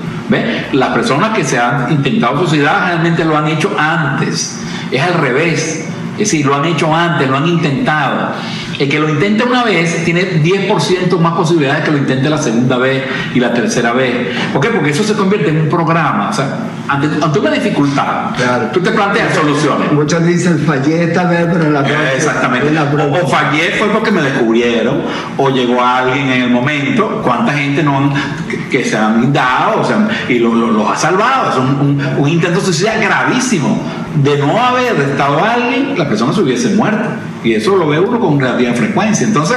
[0.72, 4.60] Las personas que se han intentado suicidar generalmente lo han hecho antes.
[4.90, 5.88] Es al revés.
[6.12, 8.32] Es decir, lo han hecho antes, lo han intentado.
[8.78, 12.76] El que lo intente una vez tiene 10% más posibilidades que lo intente la segunda
[12.76, 14.28] vez y la tercera vez.
[14.52, 14.68] ¿Por qué?
[14.70, 16.30] Porque eso se convierte en un programa.
[16.30, 16.46] O sea,
[16.88, 18.70] ante, ante una dificultad, Claro.
[18.72, 19.92] tú te planteas soluciones.
[19.92, 22.02] Muchos dicen fallé esta vez, pero la próxima.
[22.10, 22.68] Eh, Exactamente.
[22.68, 23.18] en la O, próxima.
[23.22, 25.02] o fallé fue porque me descubrieron,
[25.36, 27.20] o llegó alguien en el momento.
[27.22, 28.12] ¿Cuánta gente no han-
[28.48, 31.50] que, que se han dado o sea, y lo- lo- los ha salvado?
[31.50, 33.80] Es un, un- un intento de suicidio gravísimo.
[34.22, 37.08] De no haber estado alguien, la persona se hubiese muerto.
[37.42, 39.26] Y eso lo ve uno con relativa frecuencia.
[39.26, 39.56] Entonces,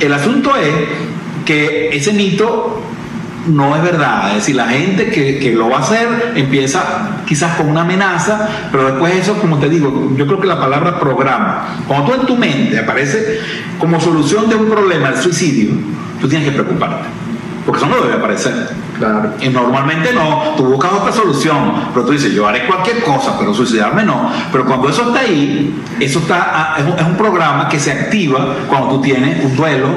[0.00, 0.72] el asunto es
[1.44, 2.82] que ese mito
[3.48, 4.28] no es verdad.
[4.30, 8.48] Es decir, la gente que, que lo va a hacer empieza quizás con una amenaza,
[8.70, 12.26] pero después eso, como te digo, yo creo que la palabra programa, cuando tú en
[12.26, 13.40] tu mente aparece
[13.78, 15.72] como solución de un problema el suicidio,
[16.20, 17.08] tú tienes que preocuparte.
[17.64, 18.68] porque eso no debe aparecer.
[19.40, 23.54] Y normalmente no, tú buscas otra solución, pero tú dices, yo haré cualquier cosa, pero
[23.54, 24.30] suicidarme no.
[24.50, 28.90] Pero cuando eso está ahí, eso está, ah, es un, programa que se activa cuando
[28.90, 29.88] tú tienes un duelo,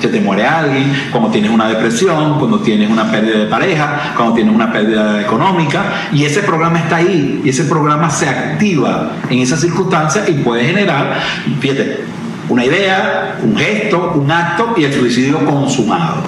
[0.00, 4.34] se te muere alguien, cuando tienes una depresión, cuando tienes una pérdida de pareja, cuando
[4.34, 9.38] tienes una pérdida económica, y ese programa está ahí, y ese programa se activa en
[9.38, 11.20] esas circunstancias y puede generar,
[11.60, 12.04] fíjate,
[12.50, 16.22] una idea, un gesto, un acto y el suicidio consumado,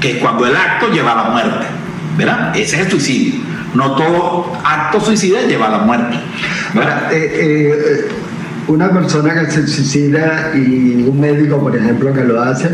[0.00, 1.66] que es cuando el acto lleva a la muerte,
[2.16, 2.56] ¿verdad?
[2.56, 3.40] Ese es el suicidio.
[3.74, 6.16] No todo acto suicida lleva a la muerte.
[6.74, 7.12] ¿verdad?
[7.12, 8.08] Eh, eh,
[8.66, 12.70] una persona que se suicida y un médico, por ejemplo, que lo hace,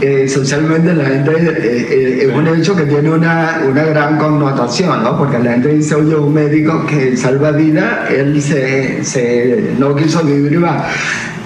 [0.00, 5.02] eh, socialmente la gente eh, eh, es un hecho que tiene una, una gran connotación,
[5.04, 5.16] ¿no?
[5.16, 10.24] Porque la gente dice, oye, un médico que salva vida, él se, se no quiso
[10.24, 10.60] vivir.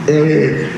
[0.07, 0.69] Eh,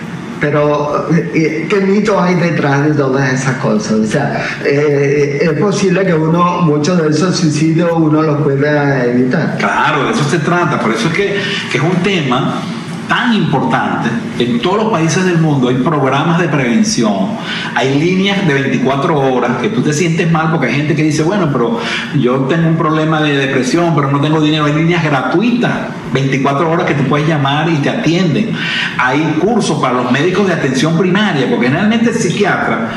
[0.41, 3.93] pero, eh, ¿qué mitos hay detrás de todas esas cosas?
[3.93, 9.57] O sea, eh, es posible que uno, muchos de esos suicidios, uno los pueda evitar.
[9.59, 10.81] Claro, de eso se trata.
[10.81, 12.63] Por eso es que, que es un tema
[13.09, 14.11] tan importante.
[14.39, 17.31] En todos los países del mundo hay programas de prevención,
[17.75, 21.23] hay líneas de 24 horas que tú te sientes mal porque hay gente que dice,
[21.23, 21.81] bueno, pero
[22.19, 24.67] yo tengo un problema de depresión, pero no tengo dinero.
[24.67, 25.73] Hay líneas gratuitas,
[26.13, 28.53] 24 horas que tú puedes llamar y te atienden.
[28.99, 32.91] Hay cursos para los médicos de atención primaria, porque generalmente el psiquiatra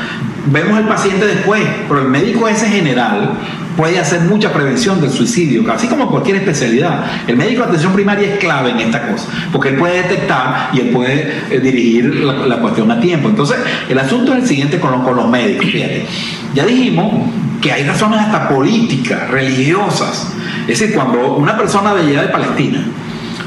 [0.46, 3.32] vemos al paciente después, pero el médico ese general
[3.76, 7.04] puede hacer mucha prevención del suicidio, así como cualquier especialidad.
[7.26, 10.80] El médico de atención primaria es clave en esta cosa, porque él puede detectar y
[10.80, 13.28] él puede eh, dirigir la, cuestión a tiempo.
[13.28, 13.56] Entonces,
[13.88, 15.66] el asunto es el siguiente con los, con los médicos.
[15.70, 16.06] Fíjate.
[16.54, 17.28] Ya dijimos
[17.60, 20.32] que hay razones hasta políticas, religiosas.
[20.68, 22.84] Es decir, cuando una persona de allá de Palestina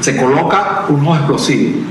[0.00, 1.82] se coloca unos explosivos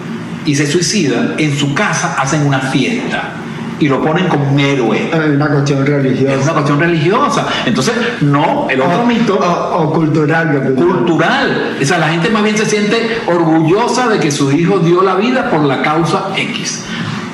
[0.46, 3.34] y se suicida, en su casa hacen una fiesta
[3.80, 5.10] y lo ponen como un héroe.
[5.12, 6.42] Es una cuestión Es religiosa.
[6.44, 7.48] una cuestión religiosa.
[7.66, 10.74] Entonces, no, el otro o, mito o- o cultural.
[10.76, 11.76] cultural.
[11.82, 15.16] O sea, la gente más bien se siente orgullosa de que su hijo dio la
[15.16, 16.86] vida por la causa X.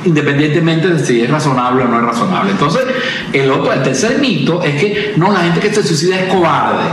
[0.04, 2.52] Independientemente de si es razonable o no es razonable.
[2.52, 2.82] Entonces,
[3.34, 6.84] el otro, el tercer mito es que no, la gente que se suicida es cobarde,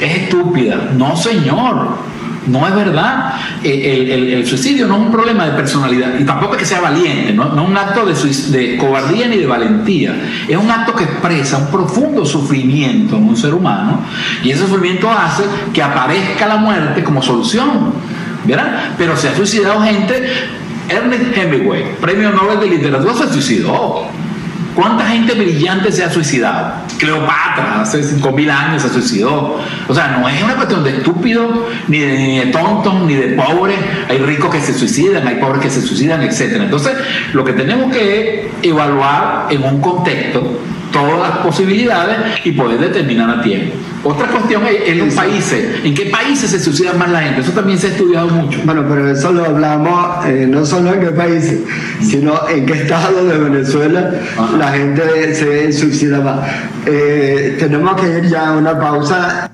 [0.00, 0.90] es estúpida.
[0.96, 1.88] No, señor.
[2.46, 3.34] No es verdad.
[3.64, 6.80] Eh, El, el- suicidio no es un problema de personalidad y tampoco es que sea
[6.80, 8.14] valiente, no, no es un acto de,
[8.58, 10.14] de cobardía ni de valentía.
[10.48, 14.00] Es un acto que expresa un profundo sufrimiento en un ser humano
[14.44, 17.92] y ese sufrimiento hace que aparezca la muerte como solución.
[18.44, 18.90] ¿Verdad?
[18.96, 20.30] Pero se ha suicidado gente.
[20.88, 24.04] Ernest Hemingway, premio Nobel de Literatura, se suicidó.
[24.76, 26.74] ¿Cuánta gente brillante se ha suicidado?
[26.98, 29.58] Cleopatra, hace 5.000 años se suicidó.
[29.88, 30.92] O sea, no es una cuestión de
[31.98, 33.78] de, ni de tontos, ni de pobres.
[34.10, 36.58] Hay ricos que se suicidan, hay pobres que se suicidan, etc.
[36.60, 36.92] Entonces,
[37.32, 40.60] lo que tenemos que evaluar en un contexto
[40.96, 43.74] todas las posibilidades y poder determinar a tiempo.
[44.04, 45.84] Otra cuestión es en los países.
[45.84, 47.40] ¿En qué países se suicida más la gente?
[47.40, 48.60] Eso también se ha estudiado mucho.
[48.64, 51.60] Bueno, pero eso lo hablamos eh, no solo en qué países,
[52.00, 54.56] sino en qué estado de Venezuela Ajá.
[54.56, 56.48] la gente se suicida más.
[56.86, 59.50] Eh, tenemos que ir ya a una pausa.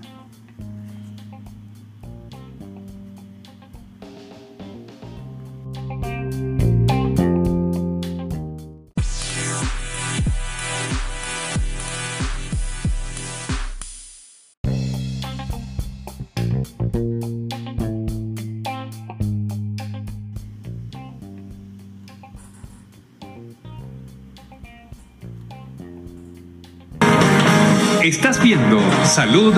[29.04, 29.54] Salud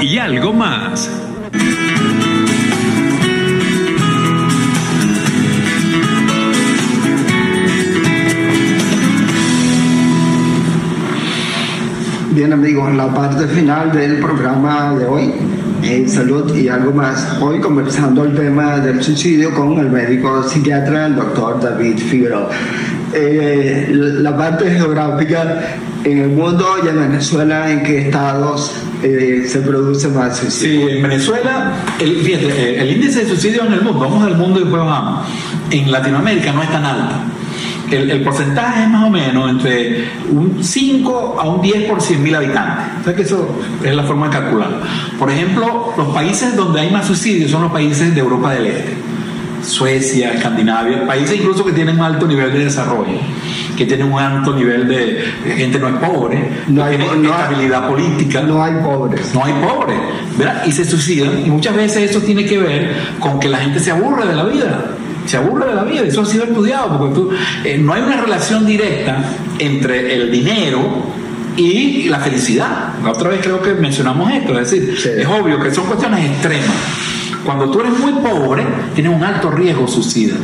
[0.00, 1.10] y algo más.
[12.30, 15.34] Bien amigos, en la parte final del programa de hoy,
[15.82, 17.36] eh, salud y algo más.
[17.42, 22.48] Hoy conversando el tema del suicidio con el médico psiquiatra, el doctor David Figueroa.
[23.12, 29.60] Eh, la parte geográfica en el mundo y en Venezuela, ¿en qué estados eh, se
[29.60, 30.88] produce más suicidio?
[30.88, 34.36] Sí, en Venezuela, el, fíjate, eh, el índice de suicidio en el mundo, vamos al
[34.36, 35.26] mundo y después vamos.
[35.70, 37.16] En Latinoamérica no es tan alto.
[37.90, 42.22] El, el porcentaje es más o menos entre un 5 a un 10 por 100
[42.22, 43.00] mil habitantes.
[43.00, 44.76] O sea que eso es la forma de calcularlo.
[45.18, 49.10] Por ejemplo, los países donde hay más suicidios son los países de Europa del Este.
[49.62, 53.18] Suecia, Escandinavia, países incluso que tienen un alto nivel de desarrollo,
[53.76, 55.24] que tienen un alto nivel de,
[55.56, 58.42] gente no es pobre, no hay- tiene no hay- estabilidad política.
[58.42, 59.34] No hay pobres.
[59.34, 59.98] No hay pobres,
[60.38, 60.62] ¿verdad?
[60.66, 61.40] Y se suicidan.
[61.46, 64.44] Y muchas veces eso tiene que ver con que la gente se aburre de la
[64.44, 64.84] vida.
[65.26, 66.02] Se aburre de la vida.
[66.02, 66.98] Eso ha sido estudiado.
[66.98, 67.30] Porque tú,
[67.64, 69.22] eh, no hay una relación directa
[69.58, 70.80] entre el dinero
[71.56, 72.94] y la felicidad.
[73.04, 76.66] La otra vez creo que mencionamos esto, es decir, es obvio que son cuestiones extremas.
[77.44, 80.36] Cuando tú eres muy pobre, tienes un alto riesgo suicida,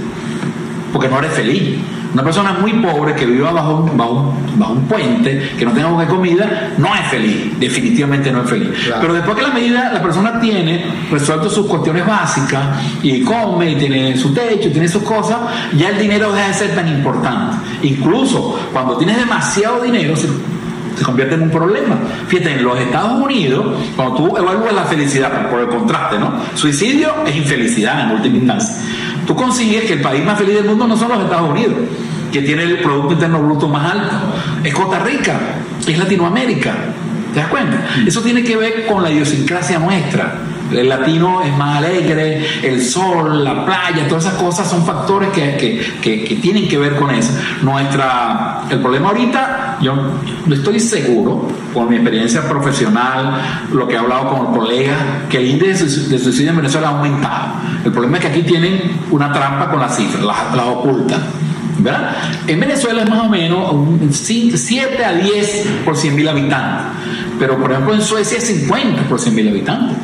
[0.92, 1.78] porque no eres feliz.
[2.12, 6.08] Una persona muy pobre que viva bajo un, bajo, un puente, que no tenga buena
[6.08, 8.70] comida, no es feliz, definitivamente no es feliz.
[8.98, 13.74] Pero después que la medida la persona tiene resuelto sus cuestiones básicas y come y
[13.74, 15.40] tiene su techo, tiene sus cosas,
[15.76, 17.56] ya el dinero deja de ser tan importante.
[17.82, 20.14] Incluso cuando tienes demasiado dinero,
[20.96, 21.96] se, convierte en un problema.
[22.26, 26.32] Fíjate, en los Estados Unidos, cuando tú evalúas la felicidad, por el contraste, ¿no?
[26.54, 28.76] Suicidio es infelicidad en última instancia.
[29.26, 31.74] Tú consigues que el país más feliz del mundo no son los Estados Unidos,
[32.32, 34.16] que tiene el Producto Interno Bruto más alto,
[34.62, 35.38] es Costa Rica,
[35.86, 36.74] es Latinoamérica.
[37.32, 37.84] ¿Te das cuenta?
[38.06, 40.45] Eso tiene que ver con la idiosincrasia nuestra.
[40.72, 46.38] El latino es más alegre, el sol, la playa, todas esas cosas son factores que,
[46.42, 47.32] tienen que ver con eso.
[47.62, 49.94] Nuestra, el problema ahorita, yo
[50.50, 54.98] estoy seguro, por mi experiencia profesional, lo que he hablado con colegas,
[55.28, 57.54] que el índice de suicidio en Venezuela ha aumentado.
[57.84, 61.22] El problema es que aquí tienen una trampa con las cifras, las, las ocultan.
[61.78, 62.16] ¿verdad?
[62.46, 63.74] En Venezuela es más o menos
[64.10, 66.86] 7 a 10 por 100 mil habitantes,
[67.38, 69.96] pero por ejemplo en Suecia es 50 por 100 mil habitantes.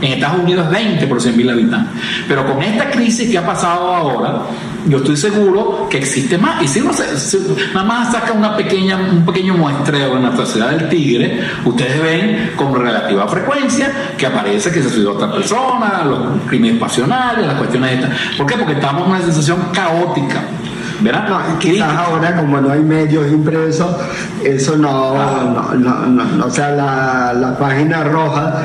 [0.00, 2.02] En Estados Unidos es 20 por 100 mil habitantes.
[2.28, 4.42] Pero con esta crisis que ha pasado ahora,
[4.86, 6.62] yo estoy seguro que existe más.
[6.62, 6.92] Y si uno
[7.72, 12.52] nada más saca una pequeña, un pequeño muestreo en nuestra ciudad del Tigre, ustedes ven
[12.56, 17.92] con relativa frecuencia que aparece que se suicidó otra persona, los crímenes pasionales, las cuestiones
[17.92, 18.10] estas.
[18.36, 18.56] ¿Por qué?
[18.56, 20.42] Porque estamos en una sensación caótica.
[21.04, 21.28] ¿Verdad?
[21.28, 23.94] No, quizás ahora, como no hay medios impresos,
[24.42, 25.14] eso no,
[25.74, 28.64] no, no, o sea, la, la página roja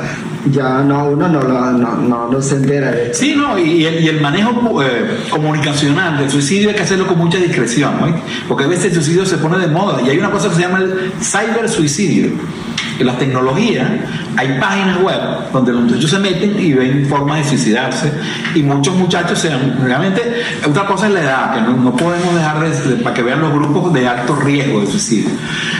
[0.50, 4.20] ya no uno no, no, no, se entera de Sí, no, y el, y el
[4.22, 8.06] manejo eh, comunicacional del suicidio hay que hacerlo con mucha discreción, ¿no?
[8.48, 10.62] porque a veces el suicidio se pone de moda y hay una cosa que se
[10.62, 12.30] llama el cyber suicidio
[13.00, 13.88] en las tecnologías
[14.36, 15.20] hay páginas web
[15.52, 18.12] donde los muchachos se meten y ven formas de suicidarse
[18.54, 22.96] y muchos muchachos sean realmente otra cosa es la edad que no, podemos dejar de,
[22.96, 25.30] para que vean los grupos de alto riesgo de suicidio.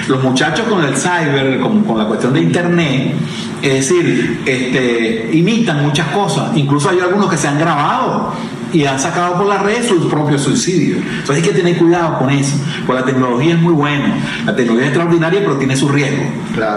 [0.08, 3.14] Los muchachos con el cyber con, con la cuestión de internet
[3.62, 8.32] es decir este, imitan muchas cosas incluso hay algunos que se han grabado
[8.72, 11.00] y han sacado por las redes sus propios suicidios.
[11.00, 12.56] Entonces hay que tener cuidado con eso,
[12.86, 16.24] porque la tecnología es muy buena, la tecnología es extraordinaria, pero tiene su riesgo.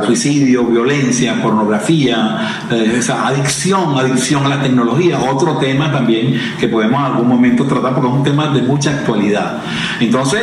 [0.06, 6.99] Suicidio, violencia, pornografía, eh, esa adicción, adicción a la tecnología, otro tema también que podemos
[6.99, 9.62] en algún momento tratar porque es un tema de mucha actualidad.
[9.99, 10.41] Entonces,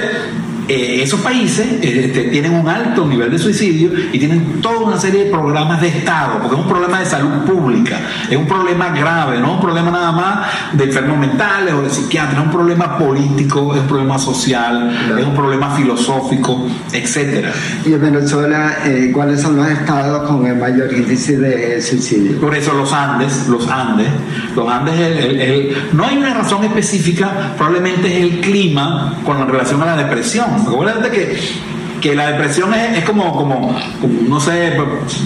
[0.70, 5.24] eh, esos países este, tienen un alto nivel de suicidio y tienen toda una serie
[5.24, 7.98] de programas de Estado, porque es un problema de salud pública,
[8.30, 11.90] es un problema grave, no es un problema nada más de enfermos mentales o de
[11.90, 17.50] psiquiatras, es un problema político, es un problema social, es un problema filosófico, etcétera.
[17.85, 22.40] ¿Y en Venezuela eh, cuáles son los estados con el mayor índice de suicidio?
[22.40, 24.06] Por eso los Andes, los Andes,
[24.54, 29.96] los Andes, no hay una razón específica, probablemente es el clima con relación a la
[29.96, 33.76] depresión Acuérdate que que la depresión es, como, como,
[34.28, 34.76] no sé,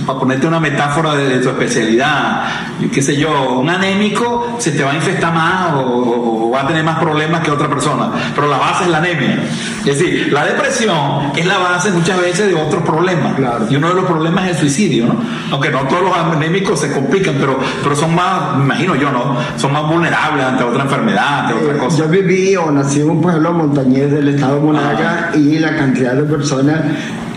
[0.06, 2.44] para ponerte una metáfora de, tu especialidad,
[2.92, 6.84] qué sé yo, un anémico se te va a infestar más o, va a tener
[6.84, 9.42] más problemas que otra persona, pero la base es la anemia.
[9.80, 13.34] Es decir, la depresión es la base muchas veces de otros problemas.
[13.68, 15.16] Y uno de los problemas es el suicidio, ¿no?
[15.50, 19.36] Aunque no todos los anémicos se complican, pero, pero son más, me imagino yo, ¿no?
[19.56, 21.98] Son más vulnerables ante otra enfermedad, ante otra cosa.
[21.98, 25.36] Yo viví o nací en un pueblo montañés del estado de Monaga ah.
[25.36, 26.63] y la cantidad de personas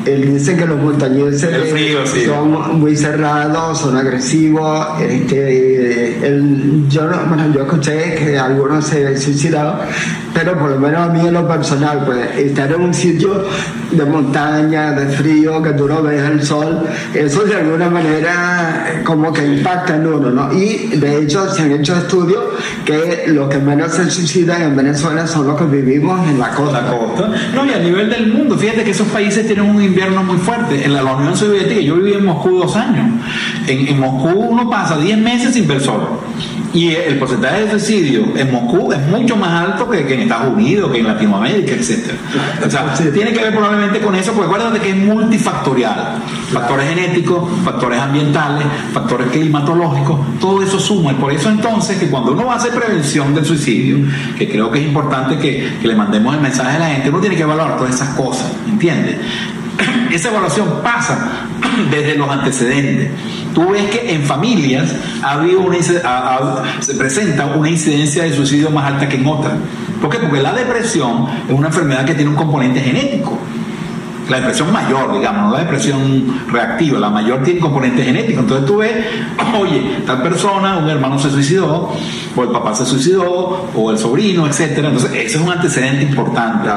[0.05, 1.49] él dice que los montañeses
[2.25, 5.01] son muy cerrados, son agresivos.
[5.01, 6.21] Este,
[6.89, 9.79] yo, bueno, yo escuché que algunos se suicidaron,
[10.33, 13.45] pero por lo menos a mí en lo personal, pues estar en un sitio
[13.91, 19.31] de montaña, de frío, que tú no ves el sol, eso de alguna manera como
[19.33, 20.53] que impacta en uno, ¿no?
[20.53, 22.43] Y de hecho se han hecho estudios
[22.85, 26.81] que los que menos se suicidan en Venezuela son los que vivimos en la costa.
[26.81, 27.31] La costa.
[27.53, 30.83] No, y a nivel del mundo, fíjate que esos países tienen un invierno muy fuerte.
[30.83, 33.21] En la, Unión Soviética, yo viví en Moscú dos años.
[33.65, 36.19] En, en Moscú uno pasa 10 meses sin ver sol.
[36.73, 40.91] Y el porcentaje de suicidio en Moscú es mucho más alto que, en Estados Unidos,
[40.91, 42.11] que en Latinoamérica, etc.
[42.65, 46.21] O sea, tiene que ver probablemente con eso, porque acuérdate que es multifactorial.
[46.51, 51.13] Factores genéticos, factores ambientales, factores climatológicos, todo eso suma.
[51.13, 53.99] Y por eso entonces que cuando uno hacer prevención del suicidio,
[54.37, 57.19] que creo que es importante que, que le mandemos el mensaje a la gente, uno
[57.19, 59.17] tiene que evaluar todas esas cosas, ¿entiendes?
[60.11, 61.47] Esa evaluación pasa
[61.91, 63.09] desde los antecedentes.
[63.57, 64.93] Tú ves que en familias
[65.23, 69.55] ha habido una, se presenta una incidencia de suicidio más alta que en otras.
[69.99, 70.19] ¿Por qué?
[70.19, 73.35] Porque la depresión es una enfermedad que tiene un componente genético.
[74.29, 78.41] la depresión mayor, digamos, no la depresión reactiva, la mayor tiene componente genético.
[78.41, 78.93] Entonces tú ves,
[79.59, 81.91] oye, tal persona, un hermano se suicidó,
[82.35, 84.89] o el papá se suicidó, o el sobrino, etcétera.
[84.89, 86.69] Entonces, ese es un antecedente importante.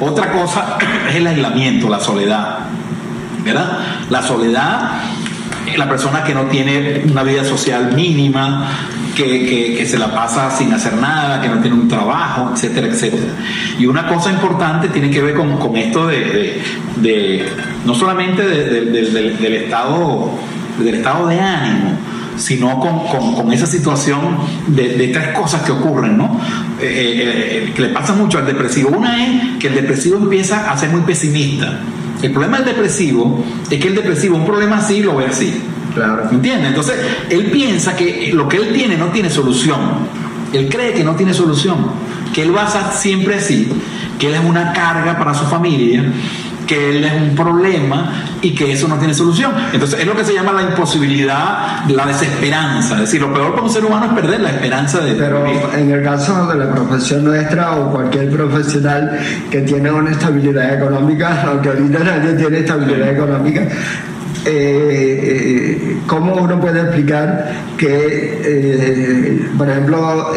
[0.00, 0.78] Otra cosa
[1.10, 2.58] es el aislamiento, la soledad.
[3.44, 3.78] ¿Verdad?
[4.08, 5.02] La soledad
[5.76, 8.68] la persona que no tiene una vida social mínima,
[9.14, 13.32] que, que, se la pasa sin hacer nada, que no tiene un trabajo, etcétera, etcétera.
[13.78, 16.60] Y una cosa importante tiene que ver con, con esto de,
[16.96, 17.48] de,
[17.84, 20.30] no solamente del, estado,
[20.78, 21.98] del estado de ánimo,
[22.36, 26.40] sino con, con, esa situación de, tres cosas que ocurren, ¿no?
[26.80, 28.90] Eh, eh, eh, que le pasa mucho al depresivo.
[28.90, 31.80] Una es que el depresivo empieza a ser muy pesimista.
[32.24, 35.60] El problema del depresivo es que el depresivo, un problema así, lo ve así.
[35.94, 36.30] Claro.
[36.32, 36.68] ¿Entiendes?
[36.68, 36.96] Entonces,
[37.28, 39.78] él piensa que lo que él tiene no tiene solución.
[40.50, 41.76] Él cree que no tiene solución.
[42.32, 43.68] Que él va a estar siempre así.
[44.18, 46.02] Que él es una carga para su familia.
[46.66, 49.52] Que él es un problema y que eso no tiene solución.
[49.72, 52.94] Entonces, es lo que se llama la imposibilidad, la desesperanza.
[52.94, 55.90] Es decir, lo peor para un ser humano es perder la esperanza de Pero en
[55.90, 59.18] el caso de la profesión nuestra o cualquier profesional
[59.50, 63.62] que tiene una estabilidad económica, aunque ahorita nadie tiene estabilidad económica,
[64.46, 70.32] eh, eh, ¿cómo uno puede explicar que, eh, por ejemplo,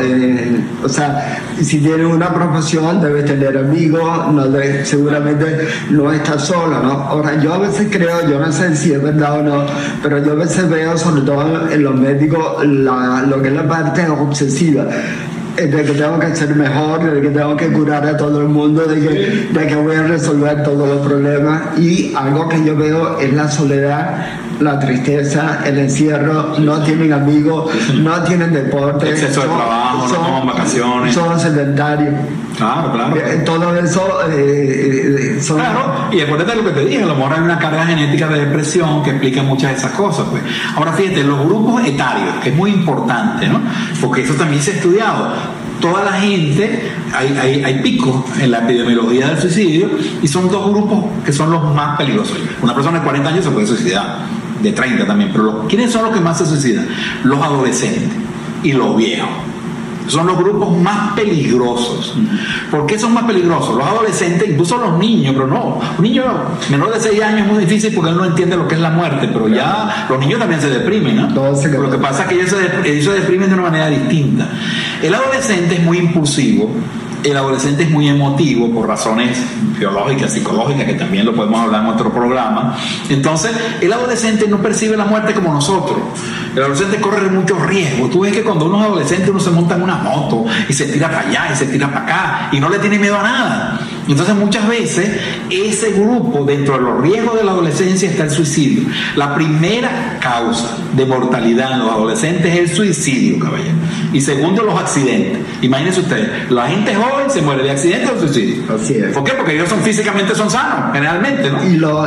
[0.83, 4.45] o sea, si tienes una profesión debes tener amigos, no
[4.83, 6.91] seguramente no estás solo, ¿no?
[6.91, 9.65] Ahora, yo a veces creo, yo no sé si es verdad o no,
[10.01, 14.07] pero yo a veces veo, sobre todo en los médicos, lo que es la parte
[14.07, 14.85] obsesiva
[15.65, 18.85] de que tengo que ser mejor, de que tengo que curar a todo el mundo,
[18.85, 21.77] de que, de que voy a resolver todos los problemas.
[21.79, 24.25] Y algo que yo veo es la soledad,
[24.59, 29.09] la tristeza, el encierro, no tienen amigos, no tienen deporte.
[29.09, 31.13] Exceso de trabajo, son, no toman vacaciones.
[31.13, 32.13] Son sedentarios.
[32.57, 33.15] Claro, claro.
[33.15, 35.57] Eh, todo eso eh, eh, son...
[35.57, 38.27] Claro, y después de lo que te dije, a lo mejor hay una carga genética
[38.27, 40.25] de depresión que explica muchas de esas cosas.
[40.31, 40.41] Pues.
[40.75, 43.61] Ahora fíjate, los grupos etarios, que es muy importante, ¿no?
[44.01, 45.33] Porque eso también se ha estudiado
[45.79, 49.89] toda la gente, hay, hay, hay, picos en la epidemiología del suicidio
[50.21, 52.37] y son dos grupos que son los más peligrosos.
[52.61, 54.17] Una persona de 40 años se puede suicidar,
[54.61, 56.87] de 30 también, pero ¿quiénes son los que más se suicidan?
[57.23, 58.09] Los adolescentes
[58.63, 59.29] y los viejos
[60.07, 62.15] son los grupos más peligrosos.
[62.71, 63.75] ¿Por qué son más peligrosos?
[63.75, 66.23] Los adolescentes, incluso los niños, pero no, un niño
[66.69, 68.89] menor de 6 años es muy difícil porque él no entiende lo que es la
[68.89, 71.27] muerte, pero ya los niños también se deprimen, ¿no?
[71.27, 74.47] lo que pasa es que ellos se, ellos se deprimen de una manera distinta.
[75.01, 76.71] El adolescente es muy impulsivo,
[77.31, 79.37] el adolescente es muy emotivo por razones
[79.77, 82.77] biológicas, psicológicas, que también lo podemos hablar en otro programa.
[83.09, 85.97] Entonces, el adolescente no percibe la muerte como nosotros.
[86.55, 88.09] El adolescente corre muchos riesgos.
[88.09, 90.85] Tú ves que cuando uno es adolescente uno se monta en una moto y se
[90.85, 93.79] tira para allá y se tira para acá y no le tiene miedo a nada.
[94.07, 98.89] Entonces muchas veces ese grupo dentro de los riesgos de la adolescencia está el suicidio.
[99.15, 103.75] La primera causa de mortalidad en los adolescentes es el suicidio, caballero.
[104.11, 105.39] Y segundo, los accidentes.
[105.61, 108.63] Imagínense ustedes, la gente joven se muere de accidente o suicidio.
[108.73, 109.13] Así es.
[109.13, 109.33] ¿Por qué?
[109.33, 111.63] Porque ellos son físicamente son sanos, generalmente, ¿no?
[111.63, 112.05] Y, lo,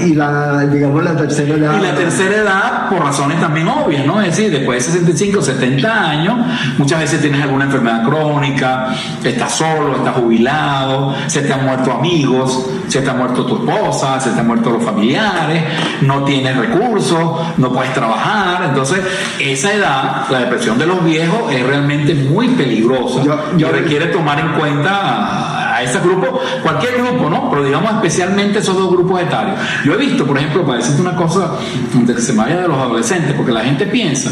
[0.00, 1.78] y, la, digamos, la tercera edad.
[1.78, 4.20] Y la tercera edad, por razones también obvias, ¿no?
[4.20, 6.36] Es decir, después de 65 o 70 años,
[6.76, 12.68] muchas veces tienes alguna enfermedad crónica, estás solo, estás jubilado, se te han muerto amigos,
[12.88, 15.62] se te ha muerto tu esposa, se te han muerto los familiares,
[16.02, 18.64] no tienes recursos, no puedes trabajar.
[18.64, 19.00] Entonces,
[19.38, 23.22] esa edad, la depresión de los viejos, es realmente muy peligrosa.
[23.56, 27.48] Yo, requiere tomar en cuenta a, ese grupo, cualquier grupo, ¿no?
[27.50, 29.60] Pero digamos especialmente esos dos grupos etarios.
[29.84, 31.52] Yo he visto, por ejemplo, para decirte una cosa,
[31.92, 34.30] de que se me vaya de los adolescentes, porque la gente piensa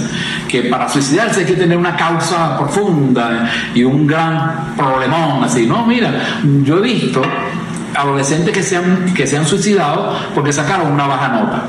[0.49, 5.67] que para suicidarse hay que tener una causa profunda y un gran problemón, así.
[5.67, 6.11] No, mira,
[6.65, 7.23] yo he visto
[7.97, 11.65] adolescentes que se han, que se han suicidado porque sacaron una baja nota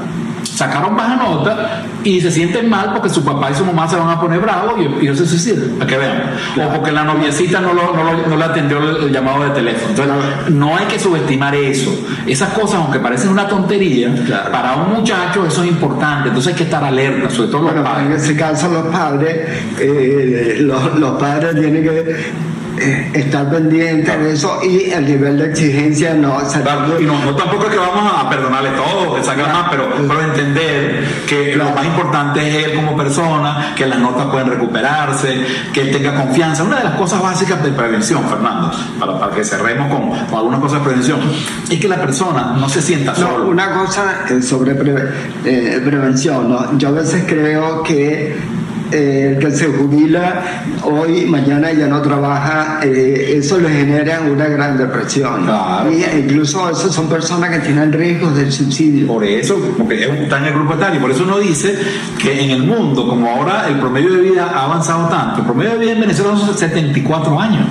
[0.58, 4.10] sacaron baja nota y se sienten mal porque su papá y su mamá se van
[4.10, 6.24] a poner bravos y, ellos se suicidan, para que vean.
[6.58, 9.90] O porque la noviecita no, lo, no, le atendió el, llamado de teléfono.
[9.90, 10.16] Entonces,
[10.50, 11.92] no hay que subestimar eso.
[12.26, 14.14] Esas cosas, aunque parecen una tontería,
[14.52, 16.30] para un muchacho eso es importante.
[16.30, 18.06] Entonces hay que estar alerta, sobre todo los padres.
[18.08, 19.48] En ese caso, los padres,
[19.80, 22.32] eh, los, los padres tienen que
[22.80, 26.38] eh, estar pendiente de eso y el nivel de exigencia no
[27.00, 31.56] y no, tampoco es que vamos a perdonarle todo, sacar más, pero, pero entender que
[31.56, 36.16] lo más importante es él como persona, que las notas pueden recuperarse, que él tenga
[36.16, 36.64] confianza.
[36.64, 40.60] Una de las cosas básicas de prevención, Fernando, para, para que cerremos con, con, algunas
[40.60, 41.20] cosas de prevención,
[41.70, 43.46] es que la persona no se sienta sola.
[43.46, 44.74] una cosa sobre
[45.46, 46.78] eh, prevención, ¿no?
[46.78, 48.36] yo a veces creo que
[48.92, 50.44] eh, el que se jubila
[50.84, 55.46] hoy, mañana ya no trabaja, eh, eso le genera una gran depresión.
[55.46, 55.92] Claro.
[55.92, 59.08] Y incluso eso son personas que tienen riesgos del suicidio.
[59.08, 61.78] Por eso, porque está en el grupo etario, por eso uno dice
[62.22, 65.72] que en el mundo, como ahora el promedio de vida ha avanzado tanto, el promedio
[65.72, 67.68] de vida en Venezuela son 74 años,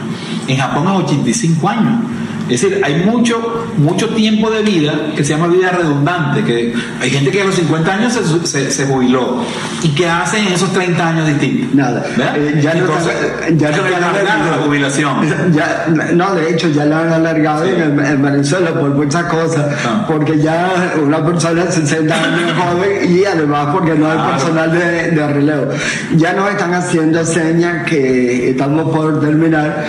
[0.48, 2.00] en Japón es 85 años.
[2.48, 7.10] Es decir, hay mucho, mucho tiempo de vida que se llama vida redundante, que hay
[7.10, 9.42] gente que a los 50 años se, se, se jubiló
[9.82, 11.74] y que hace en esos 30 años distintos.
[11.74, 12.04] Nada.
[12.36, 13.12] Eh, ya no Entonces,
[13.56, 14.50] ya no alargaron alargando.
[14.52, 15.16] la jubilación.
[15.56, 17.70] Ya, no, de hecho ya la han alargado Sí.
[17.74, 20.04] en, en Venezuela por muchas cosas, Ah.
[20.06, 25.10] porque ya una persona de 60 años joven y además porque no hay personal de,
[25.12, 25.68] de relevo.
[26.16, 29.84] Ya nos están haciendo señas que estamos por terminar.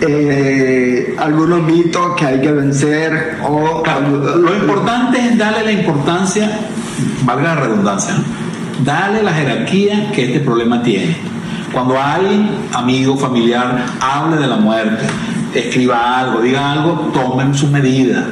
[0.00, 3.82] Eh, algunos mitos que hay que vencer o
[4.38, 6.50] lo importante es darle la importancia,
[7.24, 8.14] valga la redundancia,
[8.84, 11.16] darle la jerarquía que este problema tiene.
[11.72, 15.04] Cuando alguien, amigo, familiar, hable de la muerte,
[15.54, 18.26] escriba algo, diga algo, tomen su medida.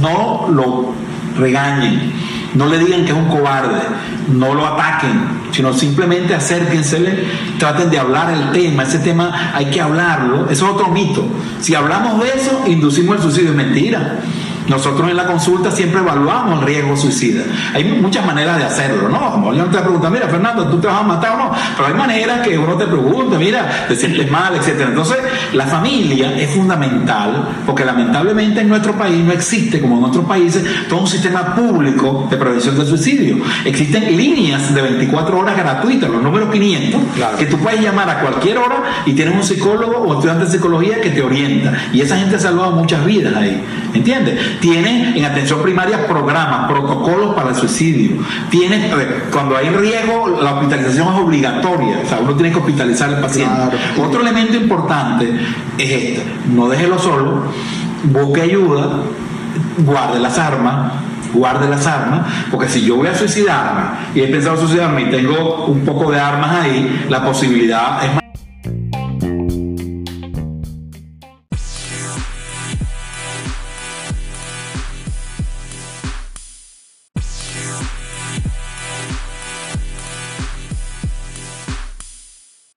[0.00, 0.92] No lo
[1.36, 2.12] regañen,
[2.56, 3.82] no le digan que es un cobarde,
[4.28, 7.24] no lo ataquen, sino simplemente acérquensele,
[7.58, 11.24] traten de hablar el tema, ese tema hay que hablarlo, eso es otro mito.
[11.60, 14.20] Si hablamos de eso, inducimos el suicidio, es mentira.
[14.68, 17.42] Nosotros en la consulta siempre evaluamos el riesgo suicida.
[17.74, 19.54] Hay muchas maneras de hacerlo, ¿no?
[19.54, 21.52] Yo no te pregunto, mira, Fernando, ¿tú te vas a matar o no?
[21.76, 24.88] Pero hay maneras que uno te pregunta, mira, te sientes mal, etcétera.
[24.88, 25.18] Entonces,
[25.52, 30.64] la familia es fundamental porque lamentablemente en nuestro país no existe, como en otros países,
[30.88, 33.38] todo un sistema público de prevención del suicidio.
[33.64, 37.36] Existen líneas de 24 horas gratuitas, los números 500, Claro.
[37.38, 41.00] que tú puedes llamar a cualquier hora y tienes un psicólogo o estudiante de psicología
[41.00, 41.72] que te orienta.
[41.92, 43.62] Y esa gente ha salvado muchas vidas ahí.
[43.94, 44.38] ¿Entiendes?
[44.60, 48.22] Tiene en atención primaria programas, protocolos para el suicidio.
[48.50, 52.00] Tiene, ver, cuando hay riesgo, la hospitalización es obligatoria.
[52.04, 53.54] O sea, uno tiene que hospitalizar al paciente.
[53.54, 54.08] Claro.
[54.08, 55.30] Otro elemento importante
[55.78, 57.42] es este: no déjelo solo,
[58.04, 59.00] busque ayuda,
[59.78, 60.92] guarde las armas.
[61.34, 63.82] Guarde las armas, porque si yo voy a suicidarme
[64.14, 68.25] y he pensado suicidarme y tengo un poco de armas ahí, la posibilidad es más.